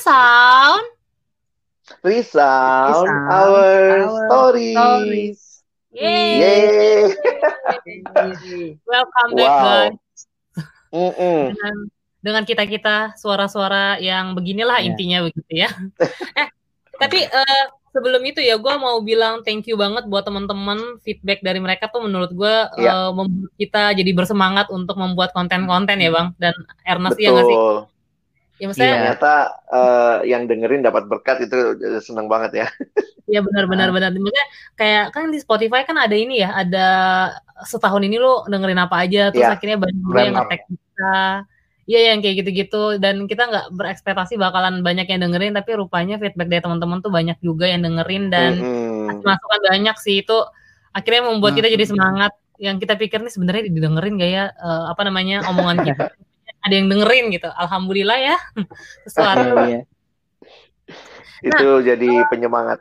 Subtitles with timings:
[0.00, 0.84] sound.
[2.00, 4.76] Resound our, our stories.
[4.76, 5.38] stories.
[5.92, 6.32] Yay.
[6.40, 7.00] Yay.
[8.88, 9.60] Welcome back wow.
[9.60, 9.98] guys.
[10.90, 11.40] Mm -mm.
[11.52, 11.76] Dengan
[12.20, 14.88] dengan kita kita suara-suara yang beginilah yeah.
[14.88, 15.68] intinya begitu ya.
[16.40, 16.48] eh
[17.00, 21.58] tapi uh, sebelum itu ya gue mau bilang thank you banget buat teman-teman feedback dari
[21.58, 23.08] mereka tuh menurut gue yeah.
[23.08, 26.54] uh, membuat kita jadi bersemangat untuk membuat konten-konten ya bang dan
[26.86, 27.24] Ernest Betul.
[27.24, 27.58] ya nggak sih?
[28.60, 28.98] Ya maksudnya yeah.
[29.00, 29.32] ternyata
[29.72, 32.66] uh, yang dengerin dapat berkat itu senang banget ya.
[33.24, 33.94] Iya benar-benar nah.
[33.96, 34.10] benar.
[34.12, 34.46] Maksudnya
[34.76, 36.86] kayak kan di Spotify kan ada ini ya, ada
[37.64, 39.56] setahun ini lo dengerin apa aja, terus yeah.
[39.56, 41.18] akhirnya banyak juga yang ngetek kita.
[41.88, 46.52] Iya yang kayak gitu-gitu dan kita nggak berekspektasi bakalan banyak yang dengerin, tapi rupanya feedback
[46.52, 49.24] dari teman-teman tuh banyak juga yang dengerin dan mm-hmm.
[49.24, 50.36] masukan banyak sih itu
[50.92, 52.36] akhirnya membuat kita jadi semangat.
[52.60, 56.12] Yang kita pikir nih sebenarnya didengerin gak ya uh, apa namanya omongan kita
[56.60, 57.48] ada yang dengerin gitu.
[57.56, 58.36] Alhamdulillah ya
[59.08, 59.56] sesuatu.
[59.66, 59.82] Iya.
[61.40, 62.78] Itu nah, jadi uh, penyemangat.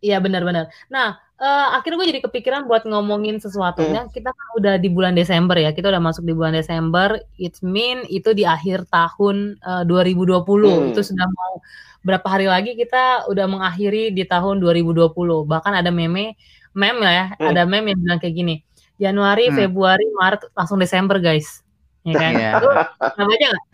[0.00, 0.72] Iya benar-benar.
[0.88, 3.84] Nah uh, akhirnya gue jadi kepikiran buat ngomongin sesuatu.
[3.84, 4.08] Hmm.
[4.08, 5.72] Kita kan udah di bulan Desember ya.
[5.72, 7.20] Kita udah masuk di bulan Desember.
[7.36, 10.40] It mean itu di akhir tahun uh, 2020.
[10.40, 10.92] Hmm.
[10.92, 11.60] Itu sudah mau
[12.04, 15.12] berapa hari lagi kita udah mengakhiri di tahun 2020.
[15.44, 16.36] Bahkan ada meme
[16.72, 17.36] meme ya.
[17.36, 17.52] Hmm.
[17.52, 18.56] Ada meme yang bilang kayak gini.
[18.94, 19.58] Januari, hmm.
[19.58, 21.63] Februari, Maret langsung Desember guys
[22.04, 22.32] ya kan?
[22.36, 22.52] Yeah.
[22.60, 23.66] Lu baca nggak?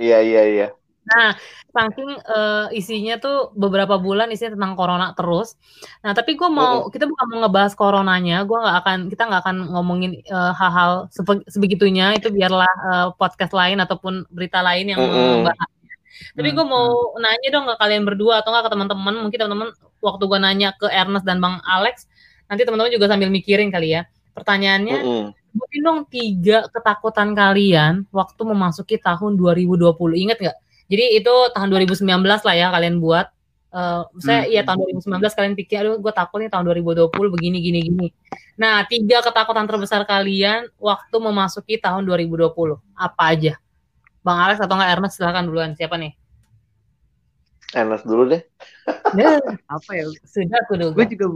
[0.00, 0.68] Iya iya iya.
[1.10, 1.34] Nah,
[1.72, 5.56] saking uh, isinya tuh beberapa bulan isinya tentang corona terus.
[6.04, 6.92] Nah, tapi gue mau uh.
[6.92, 11.08] kita bukan mau ngebahas coronanya, gue nggak akan kita nggak akan ngomongin uh, hal-hal
[11.48, 15.40] sebegitunya itu biarlah uh, podcast lain ataupun berita lain yang uh.
[15.40, 15.70] membahas.
[16.36, 19.68] Tapi gue mau nanya dong ke kalian berdua atau nggak ke teman-teman, mungkin teman-teman
[20.04, 22.06] waktu gue nanya ke Ernest dan Bang Alex,
[22.46, 24.04] nanti teman-teman juga sambil mikirin kali ya.
[24.36, 29.90] Pertanyaannya, uh sebutin dong tiga ketakutan kalian waktu memasuki tahun 2020.
[30.14, 30.56] Ingat nggak?
[30.90, 33.26] Jadi itu tahun 2019 lah ya kalian buat.
[33.70, 34.50] Uh, saya hmm.
[34.50, 38.08] iya tahun 2019 kalian pikir, aduh gue takut nih tahun 2020 begini gini gini.
[38.58, 42.50] Nah tiga ketakutan terbesar kalian waktu memasuki tahun 2020
[42.98, 43.54] apa aja?
[44.26, 46.18] Bang Alex atau nggak Ernest silahkan duluan siapa nih?
[47.70, 48.42] Ernest dulu deh.
[49.14, 49.38] ya,
[49.70, 50.10] apa ya?
[50.26, 50.90] Sudah aku dulu.
[50.98, 51.26] Gue juga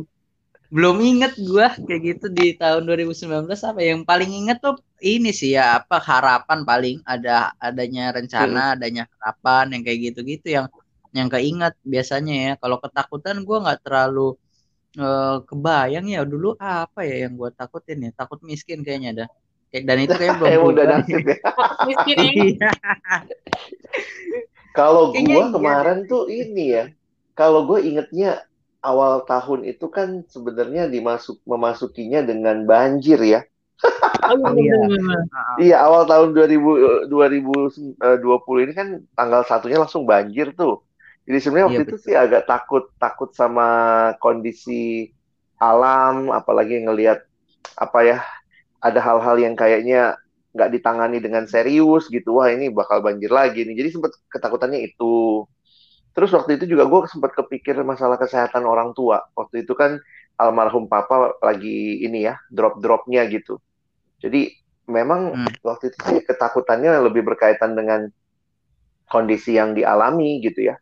[0.74, 3.78] belum inget gue kayak gitu di tahun 2019 apa.
[3.78, 6.98] Yang paling inget tuh ini sih ya apa harapan paling.
[7.06, 8.74] Ada adanya rencana hmm.
[8.74, 10.66] adanya harapan yang kayak gitu-gitu yang
[11.14, 12.52] yang keinget biasanya ya.
[12.58, 14.34] Kalau ketakutan gue nggak terlalu
[14.98, 18.10] uh, kebayang ya dulu apa ya yang gue takutin ya.
[18.10, 19.28] Takut miskin kayaknya dah.
[19.70, 21.38] Dan itu kayak belum udah nasib ya?
[21.86, 22.70] Miskin iya.
[24.74, 25.54] kalau gue iya.
[25.54, 26.84] kemarin tuh ini ya.
[27.38, 28.42] Kalau gue ingetnya
[28.84, 33.40] awal tahun itu kan sebenarnya dimasuk memasukinya dengan banjir ya.
[34.24, 34.80] Oh, iya.
[35.60, 40.80] iya, awal tahun 2000 2020 ini kan tanggal satunya langsung banjir tuh.
[41.28, 43.68] Jadi sebenarnya waktu iya, itu sih agak takut takut sama
[44.24, 45.12] kondisi
[45.60, 47.20] alam, apalagi ngelihat
[47.76, 48.18] apa ya
[48.80, 50.16] ada hal-hal yang kayaknya
[50.56, 52.40] nggak ditangani dengan serius gitu.
[52.40, 53.76] Wah ini bakal banjir lagi nih.
[53.76, 55.44] Jadi sempat ketakutannya itu.
[56.14, 59.18] Terus waktu itu juga gue sempat kepikir masalah kesehatan orang tua.
[59.34, 59.98] Waktu itu kan
[60.38, 63.58] almarhum papa lagi ini ya drop-dropnya gitu.
[64.22, 64.54] Jadi
[64.86, 65.66] memang hmm.
[65.66, 68.06] waktu itu sih ketakutannya lebih berkaitan dengan
[69.10, 70.76] kondisi yang dialami gitu ya.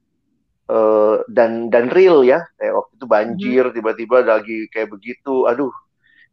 [0.70, 3.74] Uh, dan dan real ya kayak waktu itu banjir hmm.
[3.74, 5.74] tiba-tiba lagi kayak begitu aduh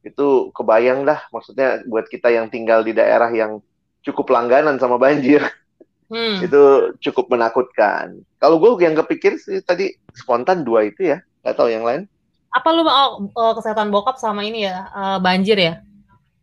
[0.06, 3.60] itu kebayang dah maksudnya buat kita yang tinggal di daerah yang
[4.06, 5.44] cukup langganan sama banjir
[6.10, 6.42] Hmm.
[6.42, 8.26] Itu cukup menakutkan.
[8.42, 12.10] Kalau gue yang kepikir sih tadi spontan dua itu ya, nggak tahu yang lain.
[12.50, 15.86] Apa lu oh, oh, kesehatan bokap sama ini ya uh, banjir ya?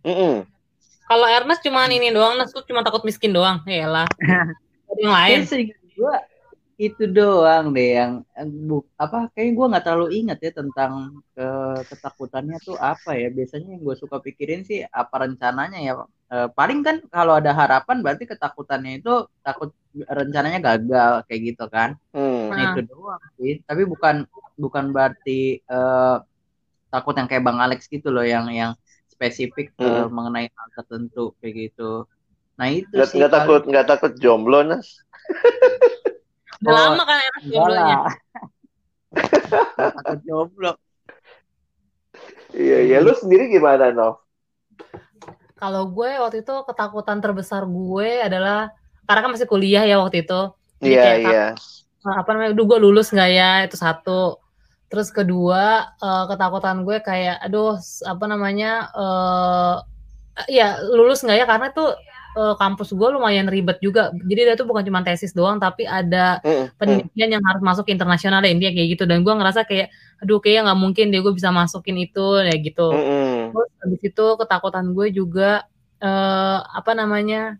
[0.07, 0.35] Mm -mm.
[1.07, 4.07] Kalau Ernest cuma ini doang, Ernest tuh cuma takut miskin doang, ya lah.
[5.03, 5.39] yang lain.
[5.47, 6.15] Sih gue
[6.77, 8.13] itu doang deh yang
[8.69, 11.49] bu, apa kayak gue nggak terlalu ingat ya tentang ke,
[11.89, 13.33] ketakutannya tuh apa ya.
[13.33, 18.05] Biasanya yang gue suka pikirin sih apa rencananya ya e, paling kan kalau ada harapan
[18.05, 21.97] berarti ketakutannya itu takut rencananya gagal kayak gitu kan.
[22.13, 22.53] Hmm.
[22.53, 23.65] nah, itu doang sih.
[23.65, 24.29] Tapi bukan
[24.61, 25.79] bukan berarti e,
[26.93, 28.77] takut yang kayak bang Alex gitu loh yang yang
[29.09, 29.81] spesifik hmm.
[29.81, 32.05] e, mengenai hal tertentu kayak gitu.
[32.61, 35.01] Nah itu sih nggak takut nggak takut jomblo nas
[36.65, 37.99] Udah oh, lama kan enak jomblonya.
[39.77, 40.73] Takut jomblo.
[42.57, 42.97] Iya, iya.
[43.05, 44.25] Lu sendiri gimana, Nov?
[45.57, 48.73] Kalau gue waktu itu ketakutan terbesar gue adalah
[49.09, 50.41] karena kan masih kuliah ya waktu itu.
[50.81, 51.47] Iya, iya.
[52.05, 52.57] Apa namanya?
[52.57, 53.51] Duh, gue lulus nggak ya?
[53.69, 54.41] Itu satu.
[54.87, 57.77] Terus kedua, uh, ketakutan gue kayak, aduh,
[58.07, 58.89] apa namanya?
[58.95, 59.77] Uh,
[60.49, 61.47] ya lulus nggak ya?
[61.49, 61.97] Karena tuh
[62.37, 64.13] uh, kampus gue lumayan ribet juga.
[64.13, 67.35] Jadi dia tuh bukan cuma tesis doang, tapi ada mm, penelitian mm.
[67.41, 69.05] yang harus masuk internasional ya intinya kayak gitu.
[69.09, 69.89] Dan gue ngerasa kayak,
[70.21, 72.93] aduh kayaknya nggak mungkin deh gue bisa masukin itu ya gitu.
[72.93, 75.65] Mm, Terus habis itu ketakutan gue juga
[76.05, 77.57] uh, apa namanya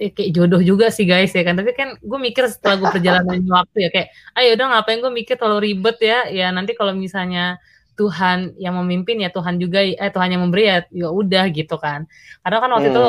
[0.00, 3.38] ya kayak jodoh juga sih guys ya kan tapi kan gue mikir setelah gue perjalanan
[3.60, 7.60] waktu ya kayak ayo udah ngapain gue mikir terlalu ribet ya ya nanti kalau misalnya
[7.92, 12.08] Tuhan yang memimpin ya Tuhan juga eh Tuhan yang memberi ya ya udah gitu kan
[12.40, 12.94] karena kan waktu hmm.
[12.96, 13.04] itu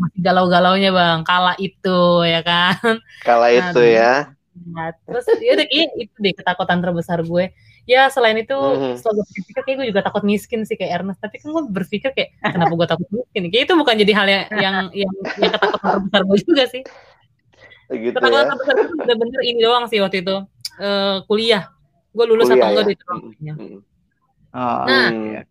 [0.00, 1.20] masih galau-galaunya bang.
[1.28, 2.96] Kala itu ya kan?
[3.28, 4.12] Kala nah, itu ya.
[4.56, 7.52] Nah, terus ya udah kayak itu deh ketakutan terbesar gue.
[7.88, 8.96] Ya selain itu hmm.
[9.02, 11.20] selalu berpikir kayak gue juga takut miskin sih kayak Ernest.
[11.20, 13.42] Tapi kan gue berpikir kayak kenapa gue takut miskin?
[13.52, 16.82] Kayak itu bukan jadi hal yang yang yang, yang ketakutan terbesar gue juga sih.
[17.90, 18.50] Gitu ketakutan ya.
[18.56, 20.36] terbesar gue bener-bener ini doang sih waktu itu.
[20.80, 21.68] Uh, kuliah.
[22.10, 22.90] Gue lulus kuliah, atau enggak ya?
[22.90, 23.80] di tahunnya hmm.
[24.50, 25.42] Oh, nah, iya.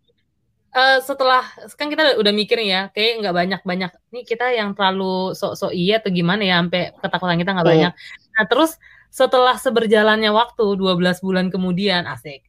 [0.74, 1.44] Uh, setelah
[1.78, 3.92] kan kita udah mikir ya, kayak nggak banyak banyak.
[4.14, 7.76] Nih kita yang terlalu sok-sok iya atau gimana ya, sampai ketakutan kita nggak hmm.
[7.78, 7.94] banyak.
[8.38, 8.72] Nah terus
[9.10, 12.46] setelah seberjalannya waktu 12 bulan kemudian, asik,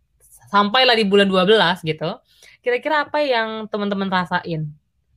[0.53, 2.11] sampailah di bulan 12 gitu.
[2.61, 4.69] Kira-kira apa yang teman-teman rasain?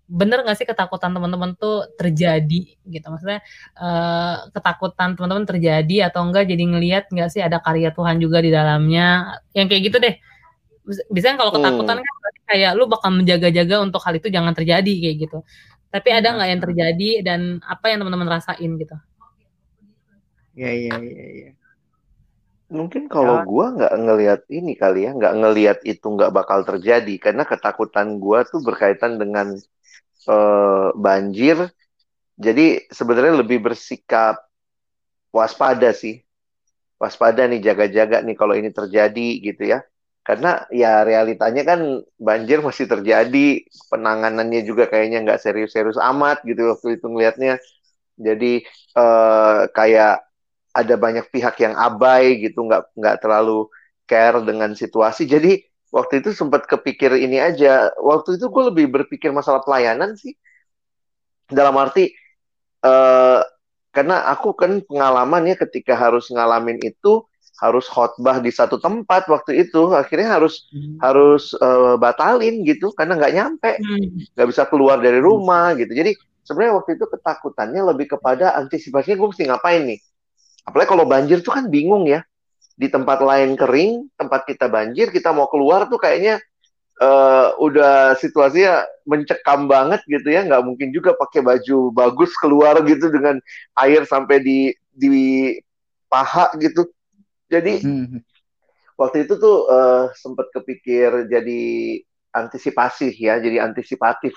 [0.08, 3.06] Bener nggak sih ketakutan teman-teman tuh terjadi gitu?
[3.12, 3.44] Maksudnya
[3.76, 6.48] uh, ketakutan teman-teman terjadi atau enggak?
[6.48, 9.40] Jadi ngelihat nggak sih ada karya Tuhan juga di dalamnya?
[9.52, 10.16] Yang kayak gitu deh
[10.84, 12.06] biasanya kalau ketakutan hmm.
[12.06, 15.40] kan kayak lu bakal menjaga-jaga untuk hal itu jangan terjadi kayak gitu.
[15.94, 18.96] Tapi ada nggak yang terjadi dan apa yang teman-teman rasain gitu?
[20.58, 21.26] Iya iya iya.
[21.50, 21.52] Ya.
[22.74, 23.46] Mungkin kalau ya.
[23.46, 28.44] gua nggak ngelihat ini kali ya, nggak ngelihat itu nggak bakal terjadi karena ketakutan gua
[28.44, 29.54] tuh berkaitan dengan
[30.28, 31.70] uh, banjir.
[32.34, 34.42] Jadi sebenarnya lebih bersikap
[35.30, 36.26] waspada sih,
[36.98, 39.86] waspada nih jaga-jaga nih kalau ini terjadi gitu ya
[40.24, 41.80] karena ya realitanya kan
[42.16, 43.68] banjir masih terjadi.
[43.92, 47.60] Penanganannya juga kayaknya nggak serius-serius amat gitu waktu itu ngelihatnya
[48.18, 48.62] jadi
[48.96, 50.22] uh, kayak
[50.74, 53.70] ada banyak pihak yang abai gitu nggak nggak terlalu
[54.10, 55.30] care dengan situasi.
[55.30, 55.62] Jadi
[55.94, 57.94] waktu itu sempat kepikir ini aja.
[58.02, 60.34] Waktu itu gue lebih berpikir masalah pelayanan sih.
[61.52, 62.10] Dalam arti
[62.82, 63.42] uh,
[63.94, 67.30] karena aku kan pengalamannya ketika harus ngalamin itu
[67.64, 71.00] harus khotbah di satu tempat waktu itu akhirnya harus hmm.
[71.00, 74.36] harus uh, batalin gitu karena nggak nyampe hmm.
[74.36, 74.52] nggak hmm.
[74.52, 76.12] bisa keluar dari rumah gitu jadi
[76.44, 80.00] sebenarnya waktu itu ketakutannya lebih kepada antisipasinya gue mesti ngapain nih
[80.68, 82.20] apalagi kalau banjir tuh kan bingung ya
[82.76, 86.44] di tempat lain kering tempat kita banjir kita mau keluar tuh kayaknya
[87.00, 93.08] uh, udah situasinya mencekam banget gitu ya nggak mungkin juga pakai baju bagus keluar gitu
[93.08, 93.40] dengan
[93.80, 94.60] air sampai di
[94.92, 95.56] di
[96.12, 96.92] paha gitu
[97.54, 98.18] jadi hmm,
[98.98, 101.62] waktu itu tuh uh, eh, sempat kepikir jadi
[102.34, 104.34] antisipasi ya, jadi antisipatif.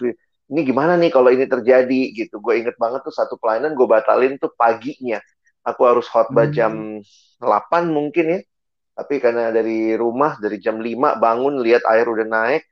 [0.46, 2.38] Ini gimana nih kalau ini terjadi gitu.
[2.38, 5.18] Gue inget banget tuh satu pelayanan gue batalin tuh paginya.
[5.66, 6.54] Aku harus khotbah hmm.
[6.54, 6.72] jam
[7.42, 8.40] 8 mungkin ya.
[8.96, 12.62] Tapi karena dari rumah dari jam 5 bangun lihat air udah naik,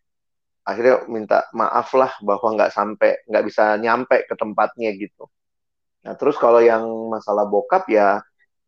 [0.64, 5.28] akhirnya minta maaf lah bahwa nggak sampai nggak bisa nyampe ke tempatnya gitu.
[6.04, 8.24] Nah terus kalau yang masalah bokap ya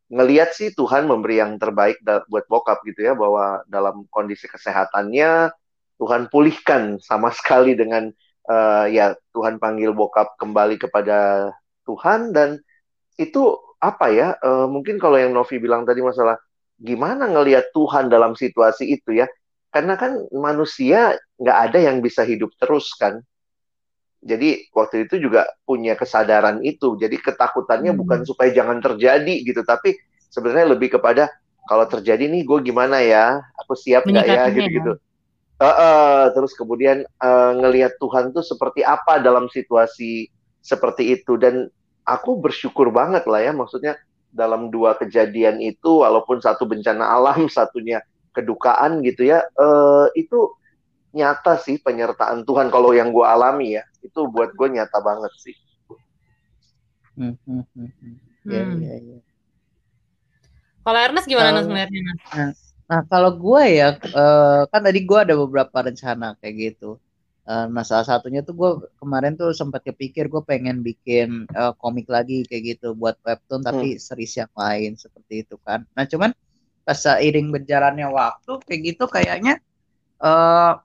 [0.06, 1.98] ngelihat sih Tuhan memberi yang terbaik
[2.30, 5.50] buat bokap gitu ya bahwa dalam kondisi kesehatannya
[5.98, 8.12] Tuhan pulihkan sama sekali dengan
[8.46, 11.50] uh, ya Tuhan panggil bokap kembali kepada
[11.88, 12.30] Tuhan.
[12.30, 12.60] Dan
[13.18, 16.40] itu apa ya uh, mungkin kalau yang Novi bilang tadi masalah
[16.80, 19.26] gimana ngelihat Tuhan dalam situasi itu ya.
[19.74, 23.20] Karena kan manusia nggak ada yang bisa hidup terus kan
[24.22, 26.96] jadi waktu itu juga punya kesadaran itu.
[26.96, 28.00] Jadi ketakutannya hmm.
[28.00, 29.96] bukan supaya jangan terjadi gitu, tapi
[30.32, 31.30] sebenarnya lebih kepada
[31.66, 34.96] kalau terjadi nih gue gimana ya, aku siap nggak ya gitu-gitu.
[35.56, 40.28] Uh, uh, terus kemudian uh, ngelihat Tuhan tuh seperti apa dalam situasi
[40.60, 41.72] seperti itu dan
[42.04, 43.96] aku bersyukur banget lah ya maksudnya
[44.28, 48.04] dalam dua kejadian itu walaupun satu bencana alam satunya
[48.36, 50.52] kedukaan gitu ya uh, itu
[51.16, 55.56] nyata sih penyertaan Tuhan kalau yang gue alami ya itu buat gue nyata banget sih.
[57.16, 58.16] Hmm, hmm, hmm, hmm.
[58.46, 58.78] Ya, hmm.
[58.78, 59.18] ya, ya.
[60.86, 62.02] Kalau Ernest gimana uh, ngeliatnya?
[62.06, 62.50] Nah,
[62.86, 67.02] nah kalau gue ya uh, kan tadi gue ada beberapa rencana kayak gitu.
[67.46, 72.10] Uh, nah salah satunya tuh gue kemarin tuh sempat kepikir gue pengen bikin uh, komik
[72.10, 74.02] lagi kayak gitu buat webtoon tapi hmm.
[74.02, 75.86] series yang lain seperti itu kan.
[75.94, 76.34] Nah cuman
[76.86, 79.58] pas seiring berjalannya waktu kayak gitu kayaknya
[80.22, 80.78] uh,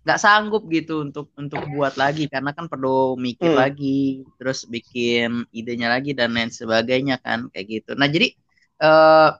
[0.00, 2.26] nggak sanggup gitu untuk untuk buat lagi.
[2.26, 3.60] Karena kan perlu mikir hmm.
[3.60, 7.92] lagi terus bikin idenya lagi dan lain sebagainya kan kayak gitu.
[7.96, 8.32] Nah jadi
[8.80, 9.36] uh,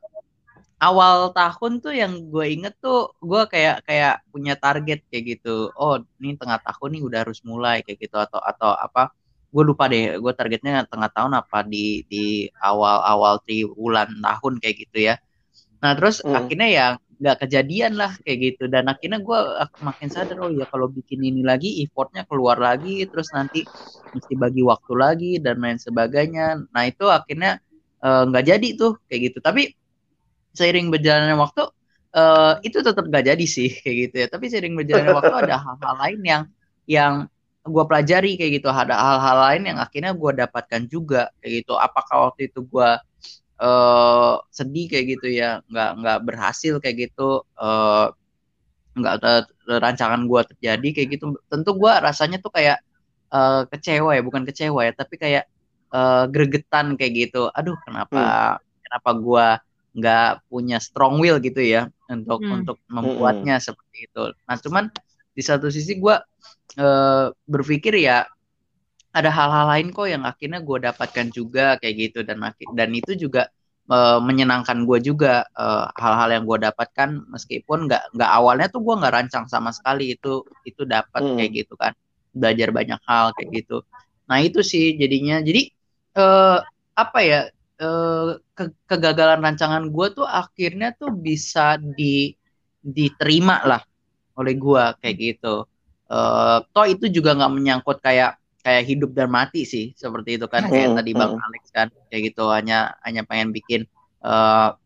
[0.80, 5.72] awal tahun tuh yang gue inget tuh gue kayak kayak punya target kayak gitu.
[5.76, 9.12] Oh ini tengah tahun nih udah harus mulai kayak gitu atau atau apa.
[9.50, 13.40] Gue lupa deh gue targetnya tengah tahun apa di di awal awal
[13.76, 15.20] bulan tahun kayak gitu ya.
[15.80, 16.36] Nah terus hmm.
[16.36, 16.86] akhirnya ya
[17.20, 18.64] nggak kejadian lah kayak gitu.
[18.72, 19.38] Dan akhirnya gue
[19.84, 23.62] makin sadar oh ya kalau bikin ini lagi effortnya keluar lagi terus nanti
[24.16, 26.64] mesti bagi waktu lagi dan lain sebagainya.
[26.72, 27.60] Nah itu akhirnya
[28.00, 29.38] eh, nggak uh, jadi tuh kayak gitu.
[29.44, 29.76] Tapi
[30.56, 31.62] seiring berjalannya waktu
[32.16, 34.26] uh, itu tetap gak jadi sih kayak gitu ya.
[34.32, 36.42] Tapi seiring berjalannya waktu ada hal-hal lain yang
[36.88, 37.14] yang
[37.60, 38.68] gue pelajari kayak gitu.
[38.72, 41.76] Ada hal-hal lain yang akhirnya gue dapatkan juga kayak gitu.
[41.76, 42.90] Apakah waktu itu gue
[43.60, 48.10] uh, sedih kayak gitu ya nggak nggak berhasil kayak gitu uh,
[48.96, 49.46] nggak
[49.78, 52.82] rancangan gue terjadi kayak gitu tentu gue rasanya tuh kayak
[53.30, 55.44] uh, kecewa ya bukan kecewa ya tapi kayak
[55.94, 58.20] uh, gregetan kayak gitu aduh kenapa
[58.58, 58.82] hmm.
[58.82, 59.46] kenapa gue
[59.90, 62.62] nggak punya strong will gitu ya untuk hmm.
[62.62, 63.64] untuk membuatnya hmm.
[63.64, 64.84] seperti itu nah cuman
[65.30, 66.16] di satu sisi gue
[66.78, 68.26] uh, berpikir ya
[69.10, 72.18] ada hal-hal lain kok yang akhirnya gue dapatkan juga kayak gitu.
[72.22, 72.42] Dan
[72.74, 73.50] dan itu juga
[73.90, 77.26] uh, menyenangkan gue juga eh, hal-hal yang gue dapatkan.
[77.34, 81.36] Meskipun nggak nggak awalnya tuh gue nggak rancang sama sekali itu itu dapat hmm.
[81.38, 81.92] kayak gitu kan.
[82.30, 83.82] Belajar banyak hal kayak gitu.
[84.30, 85.42] Nah itu sih jadinya.
[85.42, 85.74] Jadi
[86.14, 86.62] uh,
[86.94, 87.40] apa ya
[87.82, 92.34] uh, ke kegagalan rancangan gue tuh akhirnya tuh bisa di
[92.80, 93.82] diterima lah
[94.38, 95.66] oleh gue kayak gitu.
[96.10, 100.68] Uh, toh itu juga nggak menyangkut kayak kayak hidup dan mati sih seperti itu kan
[100.68, 101.46] kayak hmm, tadi bang hmm.
[101.48, 103.88] Alex kan kayak gitu hanya hanya pengen bikin
[104.20, 104.76] uh,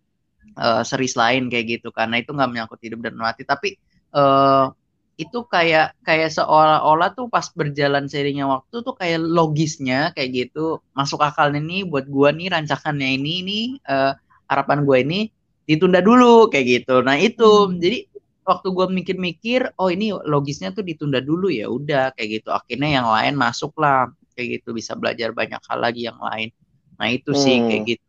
[0.59, 3.77] uh, series lain kayak gitu karena itu nggak menyangkut hidup dan mati tapi
[4.15, 4.71] uh,
[5.15, 11.23] itu kayak kayak seolah-olah tuh pas berjalan serinya waktu tuh kayak logisnya kayak gitu masuk
[11.23, 14.19] akal nih buat gua nih rancangannya ini nih uh,
[14.51, 15.31] harapan gua ini
[15.71, 17.79] ditunda dulu kayak gitu nah itu hmm.
[17.79, 17.99] jadi
[18.45, 22.49] waktu gue mikir-mikir oh ini logisnya tuh ditunda dulu ya udah kayak gitu.
[22.53, 24.77] Akhirnya yang lain masuk lah kayak gitu.
[24.77, 26.53] Bisa belajar banyak hal lagi yang lain.
[27.01, 27.41] Nah itu hmm.
[27.41, 28.05] sih kayak gitu.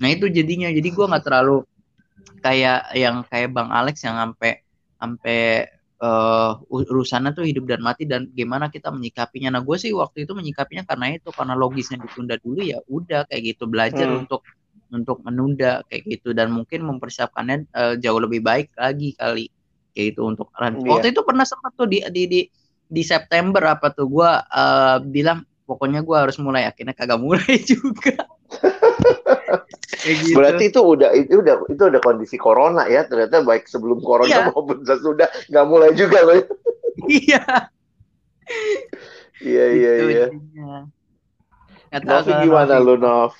[0.00, 0.70] Nah itu jadinya.
[0.70, 1.66] Jadi gue nggak terlalu
[2.40, 4.62] kayak yang kayak bang Alex yang sampai
[4.96, 5.40] sampai
[6.00, 9.58] uh, urusannya tuh hidup dan mati dan gimana kita menyikapinya.
[9.58, 13.42] Nah gue sih waktu itu menyikapinya karena itu karena logisnya ditunda dulu ya udah kayak
[13.54, 13.66] gitu.
[13.66, 14.22] Belajar hmm.
[14.24, 14.46] untuk
[14.94, 16.30] untuk menunda kayak gitu.
[16.30, 19.50] Dan mungkin mempersiapkannya uh, jauh lebih baik lagi kali
[19.94, 20.82] kayak itu untuk run.
[20.82, 20.90] Iya.
[20.90, 22.40] Waktu itu pernah sempat tuh di di di,
[22.90, 28.18] di September apa tuh gue uh, bilang pokoknya gue harus mulai akhirnya kagak mulai juga.
[30.04, 30.36] gitu.
[30.36, 34.50] Berarti itu udah itu udah itu udah kondisi corona ya ternyata baik sebelum corona iya.
[34.50, 36.42] maupun sesudah nggak mulai juga loh.
[37.08, 37.42] iya.
[39.40, 40.26] iya iya gitu iya.
[41.94, 43.38] Tapi gimana lu Nov?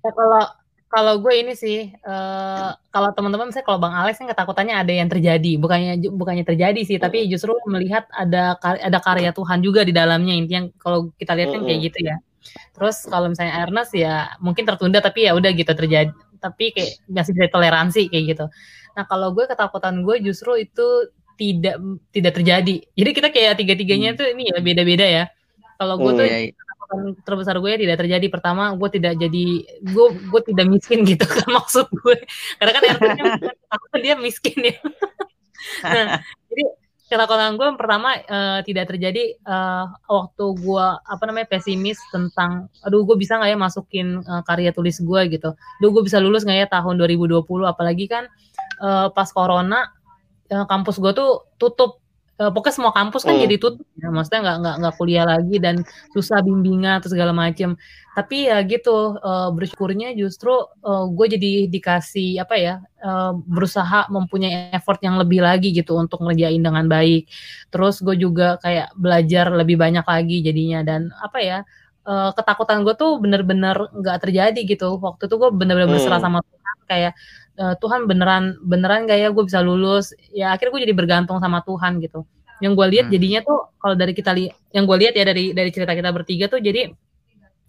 [0.00, 0.63] ya, kalau
[0.94, 5.10] kalau gue ini sih uh, kalau teman-teman saya kalau Bang Alex kan ketakutannya ada yang
[5.10, 10.38] terjadi, bukannya bukannya terjadi sih, tapi justru melihat ada ada karya Tuhan juga di dalamnya
[10.38, 12.16] intinya kalau kita lihat kan kayak gitu ya.
[12.78, 17.34] Terus kalau misalnya Ernest ya mungkin tertunda tapi ya udah gitu terjadi, tapi kayak masih
[17.34, 18.46] bisa toleransi kayak gitu.
[18.94, 21.74] Nah kalau gue ketakutan gue justru itu tidak
[22.14, 22.76] tidak terjadi.
[22.94, 24.18] Jadi kita kayak tiga-tiganya hmm.
[24.22, 25.24] tuh ini ya beda-beda ya.
[25.74, 26.38] Kalau gue hmm, tuh iya,
[26.94, 28.26] iya terbesar gue tidak terjadi.
[28.30, 29.46] Pertama gue tidak jadi
[29.82, 32.16] gue gue tidak miskin gitu kan maksud gue.
[32.60, 33.24] Karena kan artinya
[33.72, 34.76] aku dia miskin ya.
[35.80, 36.20] Nah
[36.52, 36.64] jadi
[37.08, 43.16] ketakutan gue pertama uh, tidak terjadi uh, waktu gue apa namanya pesimis tentang aduh gue
[43.16, 45.56] bisa nggak ya masukin uh, karya tulis gue gitu.
[45.80, 48.28] Aduh gue bisa lulus nggak ya tahun 2020 apalagi kan
[48.84, 49.88] uh, pas corona
[50.52, 52.03] uh, kampus gue tuh tutup
[52.38, 53.44] pokoknya semua kampus kan hmm.
[53.46, 54.08] jadi tutup ya.
[54.10, 55.76] Maksudnya nggak nggak nggak kuliah lagi dan
[56.14, 57.78] susah bimbingan atau segala macam
[58.14, 60.54] tapi ya gitu uh, bersyukurnya justru
[60.86, 66.22] uh, gue jadi dikasih apa ya uh, berusaha mempunyai effort yang lebih lagi gitu untuk
[66.22, 67.26] ngerjain dengan baik.
[67.74, 70.86] Terus gue juga kayak belajar lebih banyak lagi jadinya.
[70.86, 71.58] Dan apa ya
[72.06, 74.94] uh, ketakutan gue tuh bener-bener nggak terjadi gitu.
[75.02, 75.98] Waktu itu gue bener-bener hmm.
[75.98, 76.76] berserah sama Tuhan.
[76.86, 77.12] Kayak
[77.58, 81.62] uh, Tuhan beneran beneran gak ya gue bisa lulus ya akhirnya gue jadi bergantung sama
[81.62, 82.26] Tuhan gitu
[82.62, 83.14] yang gue lihat hmm.
[83.14, 86.46] jadinya tuh kalau dari kita lihat yang gue lihat ya dari dari cerita kita bertiga
[86.46, 86.94] tuh jadi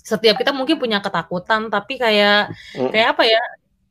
[0.05, 2.93] setiap kita mungkin punya ketakutan tapi kayak hmm.
[2.93, 3.41] kayak apa ya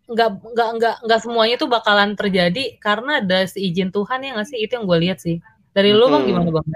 [0.04, 4.58] nggak nggak nggak nggak semuanya tuh bakalan terjadi karena ada seizin Tuhan ya nggak sih
[4.60, 5.40] itu yang gue lihat sih
[5.74, 6.30] dari lu bang hmm.
[6.30, 6.66] gimana bang?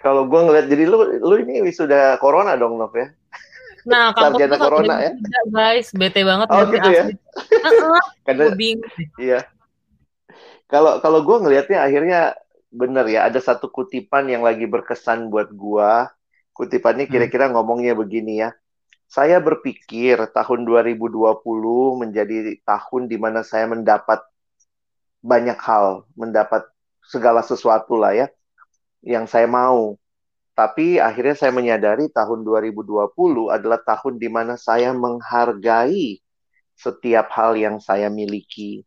[0.00, 3.14] Kalau gue ngeliat jadi lu lu ini sudah corona dong Nov ya?
[3.88, 5.10] Nah, sarjana corona ya.
[5.16, 7.04] Tidak, guys, bete banget oh, gitu ya.
[8.26, 8.44] Karena
[9.16, 9.40] Iya.
[10.70, 12.20] Kalau kalau gue ngelihatnya akhirnya
[12.70, 15.90] bener ya, ada satu kutipan yang lagi berkesan buat gue.
[16.54, 17.12] Kutipannya hmm.
[17.12, 18.54] kira-kira ngomongnya begini ya.
[19.10, 21.42] Saya berpikir tahun 2020
[21.98, 24.22] menjadi tahun di mana saya mendapat
[25.18, 26.62] banyak hal, mendapat
[27.02, 28.26] segala sesuatu lah ya
[29.00, 29.96] yang saya mau
[30.60, 36.20] tapi akhirnya saya menyadari tahun 2020 adalah tahun di mana saya menghargai
[36.76, 38.84] setiap hal yang saya miliki.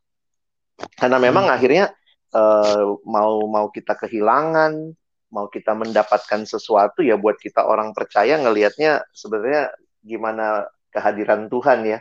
[0.93, 1.55] Karena memang hmm.
[1.57, 1.85] akhirnya
[2.29, 4.93] uh, mau mau kita kehilangan,
[5.33, 9.73] mau kita mendapatkan sesuatu ya buat kita orang percaya ngelihatnya sebenarnya
[10.05, 11.99] gimana kehadiran Tuhan ya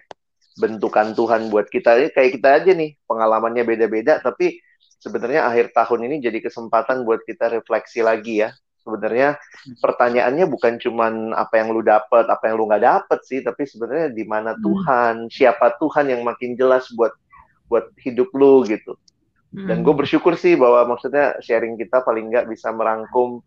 [0.61, 4.61] bentukan Tuhan buat kita kayak kita aja nih pengalamannya beda-beda tapi
[5.01, 8.53] sebenarnya akhir tahun ini jadi kesempatan buat kita refleksi lagi ya
[8.83, 9.39] sebenarnya
[9.79, 14.11] pertanyaannya bukan cuman apa yang lu dapat apa yang lu nggak dapet sih tapi sebenarnya
[14.11, 14.61] di mana hmm.
[14.61, 17.15] Tuhan siapa Tuhan yang makin jelas buat
[17.71, 18.99] buat hidup lu gitu
[19.53, 19.85] dan hmm.
[19.87, 23.41] gue bersyukur sih bahwa maksudnya sharing kita paling nggak bisa merangkum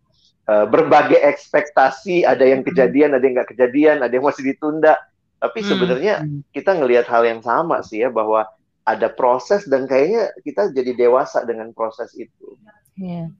[0.48, 4.96] uh, berbagai ekspektasi ada yang kejadian ada yang nggak kejadian ada yang masih ditunda
[5.36, 5.68] tapi hmm.
[5.68, 6.40] sebenarnya hmm.
[6.50, 8.48] kita ngelihat hal yang sama sih ya bahwa
[8.86, 12.54] ada proses dan kayaknya kita jadi dewasa dengan proses itu.
[12.94, 13.34] Iya.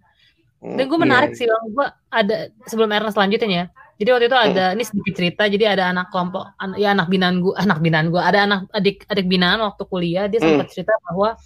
[0.56, 1.38] Hmm, dan gue menarik iya.
[1.38, 3.64] sih bang, gue ada sebelum Ernest lanjutin ya.
[3.96, 4.74] Jadi waktu itu ada hmm.
[4.76, 5.42] ini sedikit cerita.
[5.48, 8.20] Jadi ada anak kelompok, an, ya anak binaan gue, anak binaan gue.
[8.20, 10.72] Ada anak adik adik binaan waktu kuliah dia sempat hmm.
[10.72, 11.36] cerita bahwa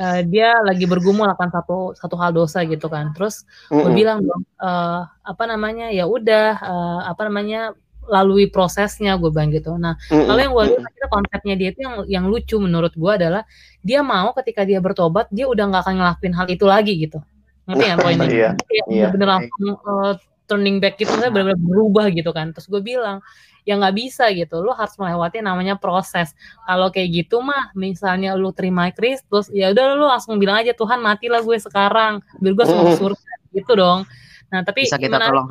[0.00, 3.12] uh, dia lagi bergumul akan satu satu hal dosa gitu kan.
[3.12, 3.84] Terus hmm.
[3.84, 7.76] gue bilang dong, uh, apa namanya ya udah, uh, apa namanya
[8.08, 9.76] lalui prosesnya gue bilang gitu.
[9.76, 10.26] Nah, mm-hmm.
[10.26, 13.44] kalau yang gue lihat kita konsepnya dia itu yang yang lucu menurut gue adalah
[13.84, 17.20] dia mau ketika dia bertobat dia udah nggak akan ngelakuin hal itu lagi gitu.
[17.68, 18.28] Ngerti ya poinnya?
[18.28, 18.50] Iya.
[18.88, 19.10] Yeah.
[19.12, 20.16] bener langsung uh,
[20.48, 22.56] turning back gitu, saya benar-benar berubah gitu kan.
[22.56, 23.20] Terus gue bilang
[23.68, 26.32] ya nggak bisa gitu, lo harus melewati namanya proses.
[26.64, 31.04] Kalau kayak gitu mah, misalnya lo terima Kristus, ya udah lo langsung bilang aja Tuhan
[31.04, 34.08] matilah gue sekarang, biar gue masuk surga gitu dong.
[34.48, 35.48] Nah, tapi bisa kita menarik, tolong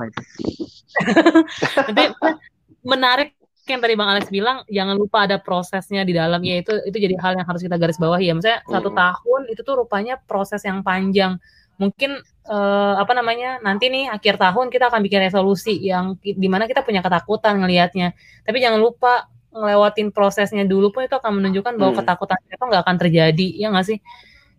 [1.78, 2.04] Nanti
[2.98, 3.30] menarik
[3.68, 7.36] yang tadi Bang Alex bilang jangan lupa ada prosesnya di dalamnya itu itu jadi hal
[7.36, 8.34] yang harus kita garis bawahi ya.
[8.34, 8.74] Misalnya hmm.
[8.74, 11.38] satu tahun itu tuh rupanya proses yang panjang.
[11.78, 16.66] Mungkin uh, apa namanya nanti nih akhir tahun kita akan bikin resolusi yang di mana
[16.66, 18.18] kita punya ketakutan ngelihatnya.
[18.44, 22.00] Tapi jangan lupa ngelewatin prosesnya dulu pun itu akan menunjukkan bahwa hmm.
[22.04, 24.00] ketakutan itu nggak akan terjadi ya nggak sih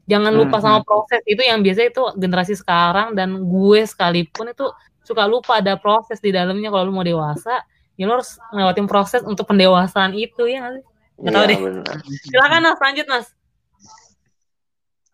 [0.09, 0.64] jangan lupa hmm.
[0.64, 0.88] sama hmm.
[0.88, 4.66] proses itu yang biasa itu generasi sekarang dan gue sekalipun itu
[5.07, 7.62] suka lupa ada proses di dalamnya kalau lu mau dewasa
[7.95, 10.85] ya lu harus ngelewatin proses untuk pendewasaan itu ya nggak sih
[11.19, 11.97] nggak tahu ya, deh bener.
[12.31, 13.27] silakan mas lanjut mas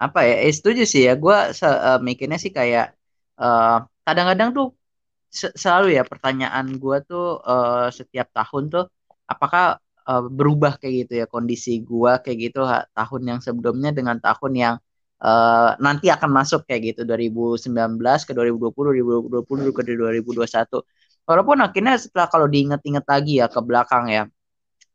[0.00, 1.12] apa ya eh, setuju sih ya.
[1.18, 2.94] Gue uh, mikirnya sih kayak
[3.40, 3.76] eh,
[4.06, 4.66] kadang-kadang tuh
[5.34, 8.84] selalu ya pertanyaan gue tuh uh, setiap tahun tuh
[9.26, 14.16] apakah uh, berubah kayak gitu ya kondisi gua kayak gitu ha, tahun yang sebelumnya dengan
[14.20, 14.74] tahun yang
[15.24, 22.28] uh, nanti akan masuk kayak gitu 2019 ke 2020 2020 ke 2021 walaupun akhirnya setelah
[22.28, 24.22] kalau diingat-ingat lagi ya ke belakang ya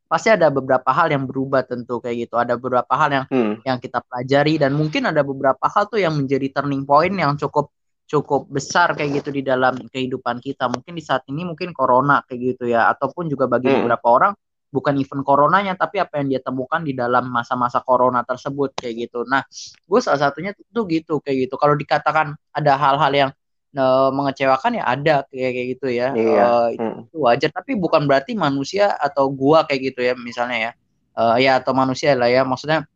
[0.09, 3.61] pasti ada beberapa hal yang berubah tentu kayak gitu ada beberapa hal yang hmm.
[3.61, 7.69] yang kita pelajari dan mungkin ada beberapa hal tuh yang menjadi turning point yang cukup
[8.09, 12.57] cukup besar kayak gitu di dalam kehidupan kita mungkin di saat ini mungkin corona kayak
[12.57, 13.85] gitu ya ataupun juga bagi hmm.
[13.85, 14.33] beberapa orang
[14.69, 19.25] bukan event coronanya tapi apa yang dia temukan di dalam masa-masa corona tersebut kayak gitu.
[19.25, 19.41] Nah,
[19.85, 21.57] gue salah satunya tuh gitu kayak gitu.
[21.57, 23.29] Kalau dikatakan ada hal-hal yang
[23.75, 26.07] uh, mengecewakan ya ada kayak kayak gitu ya.
[26.15, 26.43] Iya.
[26.45, 30.71] Uh, itu wajar tapi bukan berarti manusia atau gua kayak gitu ya misalnya ya.
[31.19, 32.87] Uh, ya atau manusia lah ya maksudnya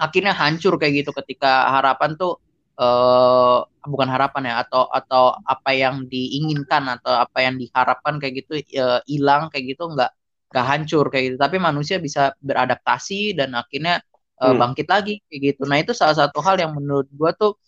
[0.00, 2.40] akhirnya hancur kayak gitu ketika harapan tuh
[2.80, 8.62] uh, bukan harapan ya atau atau apa yang diinginkan atau apa yang diharapkan kayak gitu
[9.04, 10.14] hilang uh, kayak gitu enggak
[10.48, 14.00] gak hancur kayak gitu tapi manusia bisa beradaptasi dan akhirnya
[14.40, 17.58] uh, bangkit lagi kayak gitu nah itu salah satu hal yang menurut gua tuh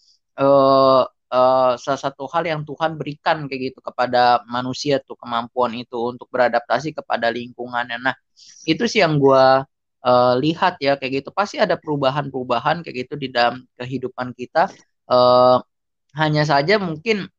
[0.41, 5.97] uh, uh, salah satu hal yang Tuhan berikan kayak gitu kepada manusia tuh kemampuan itu
[6.15, 7.99] untuk beradaptasi kepada lingkungannya.
[8.03, 8.15] Nah
[8.67, 9.65] itu sih yang gua
[10.05, 11.31] uh, lihat ya kayak gitu.
[11.33, 14.69] Pasti ada perubahan-perubahan kayak gitu di dalam kehidupan kita.
[15.11, 15.59] Uh,
[16.19, 17.31] hanya saja mungkin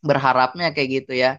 [0.00, 1.36] berharapnya kayak gitu ya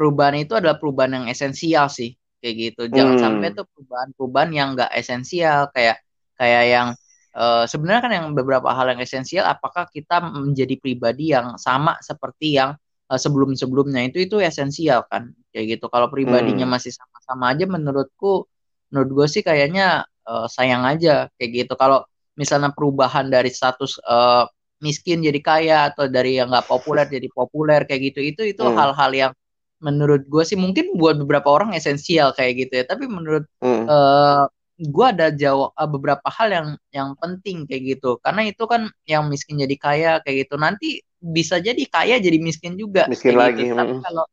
[0.00, 2.82] perubahan itu adalah perubahan yang esensial sih kayak gitu.
[2.88, 3.22] Jangan hmm.
[3.22, 6.00] sampai tuh perubahan-perubahan yang enggak esensial kayak
[6.40, 6.88] kayak yang
[7.34, 12.58] uh, sebenarnya kan yang beberapa hal yang esensial apakah kita menjadi pribadi yang sama seperti
[12.58, 12.74] yang
[13.10, 16.74] uh, sebelum-sebelumnya itu itu esensial kan kayak gitu kalau pribadinya hmm.
[16.78, 18.46] masih sama-sama aja menurutku
[18.90, 22.06] menurut gue sih kayaknya uh, sayang aja kayak gitu kalau
[22.38, 24.46] misalnya perubahan dari status uh,
[24.80, 28.74] miskin jadi kaya atau dari yang nggak populer jadi populer kayak gitu itu itu hmm.
[28.78, 29.20] hal-hal hmm.
[29.26, 29.32] yang
[29.80, 33.84] menurut gue sih mungkin buat beberapa orang esensial kayak gitu ya tapi menurut hmm.
[33.88, 34.44] uh,
[34.80, 38.16] gue ada jawab uh, beberapa hal yang yang penting kayak gitu.
[38.24, 40.54] Karena itu kan yang miskin jadi kaya kayak gitu.
[40.56, 43.76] Nanti bisa jadi kaya jadi miskin juga miskin kayak lagi gitu.
[43.76, 44.24] tapi kalau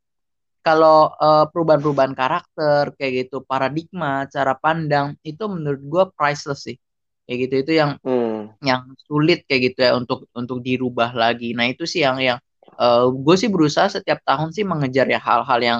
[0.63, 6.79] kalau uh, perubahan-perubahan karakter kayak gitu paradigma cara pandang itu menurut gue priceless sih.
[7.27, 7.53] Kayak gitu.
[7.67, 8.63] Itu yang hmm.
[8.63, 11.51] yang sulit kayak gitu ya untuk untuk dirubah lagi.
[11.51, 12.39] Nah itu sih yang yang
[12.79, 15.79] uh, gue sih berusaha setiap tahun sih mengejar ya hal-hal yang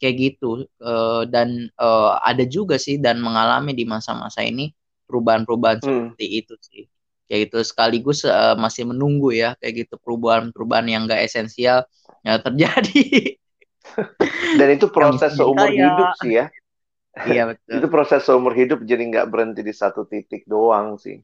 [0.00, 0.68] kayak gitu.
[0.80, 4.72] Uh, dan uh, ada juga sih dan mengalami di masa-masa ini
[5.08, 5.86] perubahan-perubahan hmm.
[5.86, 6.82] seperti itu sih.
[7.26, 11.82] Kayak gitu sekaligus uh, masih menunggu ya kayak gitu perubahan-perubahan yang gak esensial
[12.22, 13.34] ya terjadi.
[14.58, 15.90] Dan itu proses seumur ya.
[15.90, 16.46] hidup sih ya.
[17.24, 17.72] Iya betul.
[17.80, 21.18] Itu proses seumur hidup jadi nggak berhenti di satu titik doang sih.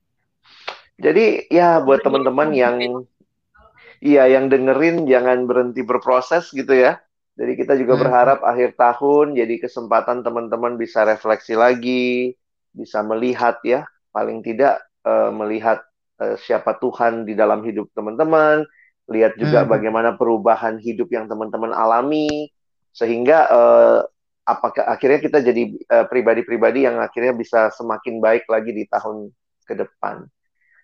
[0.97, 2.77] Jadi ya buat teman-teman yang
[4.03, 6.99] iya yang dengerin jangan berhenti berproses gitu ya
[7.33, 8.03] jadi kita juga hmm.
[8.03, 12.37] berharap akhir tahun jadi kesempatan teman-teman bisa refleksi lagi
[12.73, 15.81] bisa melihat ya paling tidak uh, melihat
[16.21, 18.65] uh, siapa Tuhan di dalam hidup teman-teman
[19.11, 19.69] lihat juga hmm.
[19.69, 22.53] bagaimana perubahan hidup yang teman-teman alami
[22.93, 23.99] sehingga uh,
[24.45, 29.31] apakah akhirnya kita jadi uh, pribadi-pribadi yang akhirnya bisa semakin baik lagi di tahun
[29.65, 30.27] ke depan.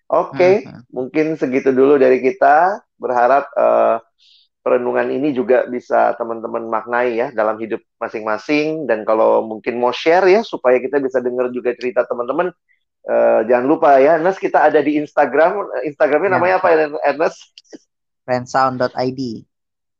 [0.09, 0.89] Oke, okay, hmm.
[0.89, 2.81] mungkin segitu dulu dari kita.
[2.97, 4.01] Berharap uh,
[4.69, 8.85] perenungan ini juga bisa teman-teman maknai ya dalam hidup masing-masing.
[8.85, 12.53] Dan kalau mungkin mau share ya supaya kita bisa dengar juga cerita teman-teman.
[13.09, 15.81] Uh, jangan lupa ya Ernest kita ada di Instagram.
[15.89, 16.35] Instagramnya ya.
[16.37, 16.67] namanya apa
[17.01, 17.57] Ernest
[18.29, 19.49] friendsound.id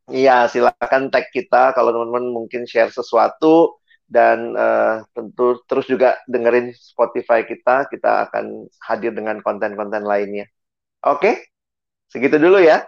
[0.10, 3.82] Iya, silakan tag kita kalau teman-teman mungkin share sesuatu.
[4.10, 10.50] Dan uh, tentu terus juga dengerin Spotify kita, kita akan hadir dengan konten-konten lainnya.
[11.06, 11.54] Oke,
[12.10, 12.82] segitu dulu ya.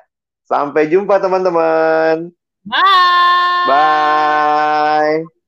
[0.52, 2.28] Sampai jumpa teman-teman.
[2.68, 3.64] Bye.
[3.72, 5.41] Bye.